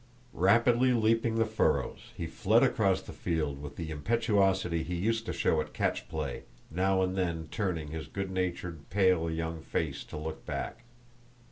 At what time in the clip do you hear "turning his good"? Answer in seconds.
7.51-8.31